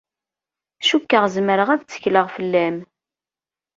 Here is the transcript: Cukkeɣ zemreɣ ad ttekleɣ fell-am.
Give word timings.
Cukkeɣ 0.87 1.23
zemreɣ 1.33 1.69
ad 1.71 1.81
ttekleɣ 1.81 2.27
fell-am. 2.35 2.77